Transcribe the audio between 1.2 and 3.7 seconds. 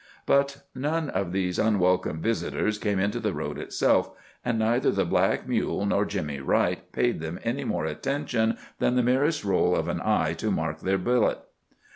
these unwelcome visitors came into the road